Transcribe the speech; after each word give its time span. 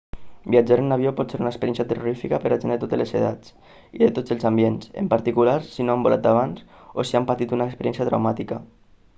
viatjar 0.53 0.77
en 0.83 0.93
avió 0.93 1.09
pot 1.17 1.33
ser 1.33 1.39
una 1.41 1.49
experiència 1.53 1.85
terrorífica 1.91 2.39
per 2.45 2.51
a 2.53 2.57
gent 2.63 2.73
de 2.75 2.77
totes 2.83 3.01
les 3.01 3.13
edats 3.19 3.53
i 3.99 4.01
de 4.05 4.09
tots 4.15 4.35
els 4.37 4.47
ambients 4.51 4.89
en 5.03 5.11
particular 5.13 5.57
si 5.75 5.87
no 5.87 5.97
han 5.99 6.07
volat 6.09 6.31
abans 6.33 6.65
o 7.03 7.07
si 7.11 7.21
han 7.21 7.29
patit 7.33 7.57
una 7.59 7.69
experiència 7.73 8.11
traumàtica 8.13 8.63